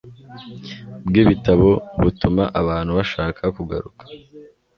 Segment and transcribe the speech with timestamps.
[1.07, 1.69] bwibitabo
[2.01, 4.03] butuma abantu bashaka kugaruka